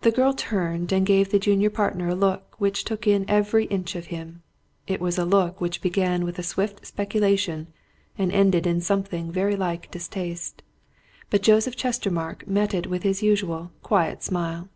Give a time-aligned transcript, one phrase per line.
[0.00, 3.94] The girl turned and gave the junior partner a look which took in every inch
[3.94, 4.42] of him.
[4.88, 7.68] It was a look which began with a swift speculation
[8.18, 10.64] and ended in something very like distaste.
[11.30, 14.70] But Joseph Chestermarke met it with his usual quiet smile.